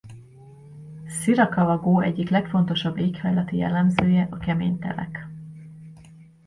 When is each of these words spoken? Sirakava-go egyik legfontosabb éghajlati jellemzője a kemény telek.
Sirakava-go 1.07 1.99
egyik 2.01 2.29
legfontosabb 2.29 2.97
éghajlati 2.97 3.57
jellemzője 3.57 4.27
a 4.31 4.37
kemény 4.37 4.79
telek. 4.79 5.27